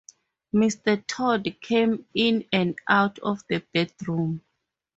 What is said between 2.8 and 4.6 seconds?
out of the bedroom.